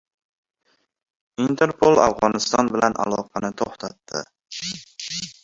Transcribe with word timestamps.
Interpol 1.43 1.99
Afg‘oniston 2.07 2.73
bilan 2.73 2.99
aloqani 3.05 3.53
to‘xtatdi 3.61 4.25